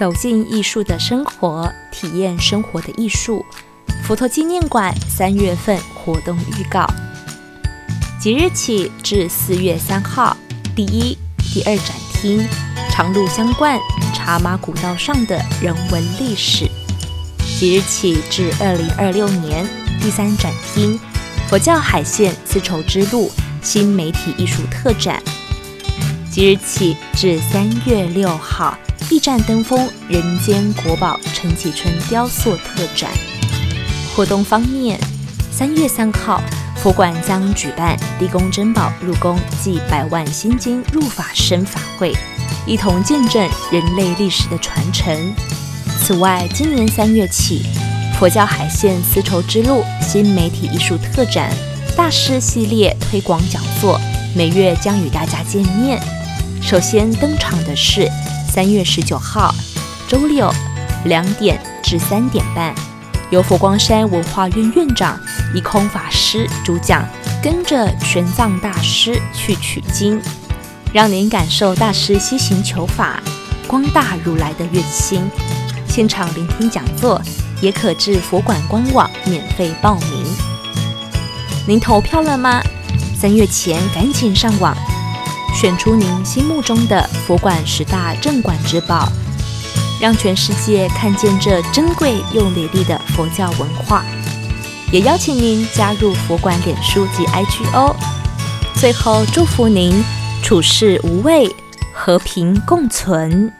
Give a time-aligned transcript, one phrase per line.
[0.00, 3.44] 走进艺术的生活，体验生活的艺术。
[4.02, 6.86] 佛陀纪念馆三月份活动预告：
[8.18, 10.34] 即日起至四月三号，
[10.74, 11.18] 第一、
[11.52, 12.48] 第二展厅
[12.90, 13.78] 常露香观
[14.14, 16.64] 茶马古道上的人文历史；
[17.58, 19.68] 即日起至二零二六年，
[20.00, 20.98] 第三展厅
[21.46, 23.30] 佛教海线丝绸之路
[23.60, 25.20] 新媒体艺术特展；
[26.32, 28.74] 即日起至三月六号。
[29.08, 33.10] 驿站登峰人间国宝陈启春雕塑特展。
[34.14, 34.98] 活动方面，
[35.50, 36.40] 三月三号，
[36.76, 42.12] 佛馆将举办地宫珍宝入宫暨百万心经入法身法会，
[42.66, 45.34] 一同见证人类历史的传承。
[46.00, 47.64] 此外，今年三月起，
[48.18, 51.50] 佛教海线丝绸之路新媒体艺术特展
[51.96, 53.98] 大师系列推广讲座，
[54.36, 56.00] 每月将与大家见面。
[56.62, 58.08] 首先登场的是。
[58.52, 59.54] 三月十九号，
[60.08, 60.52] 周六，
[61.04, 62.74] 两点至三点半，
[63.30, 65.16] 由佛光山文化院院长
[65.54, 67.08] 一空法师主讲，
[67.40, 70.20] 跟着玄奘大师去取经，
[70.92, 73.22] 让您感受大师西行求法，
[73.68, 75.22] 光大如来的愿心。
[75.86, 77.22] 现场聆听讲座，
[77.62, 80.24] 也可至佛馆官网免费报名。
[81.68, 82.60] 您投票了吗？
[83.16, 84.76] 三月前赶紧上网。
[85.54, 89.10] 选出您心目中的佛馆十大镇馆之宝，
[90.00, 94.04] 让全世界看见这珍贵又美丽的佛教文化。
[94.90, 97.94] 也邀请您加入佛馆脸书及 IGO。
[98.74, 100.02] 最后祝福您
[100.42, 101.54] 处事无畏，
[101.92, 103.52] 和平共存。